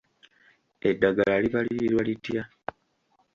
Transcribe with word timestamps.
Eddagala 0.89 1.35
libalirirwa 1.43 2.01
litya? 2.07 2.43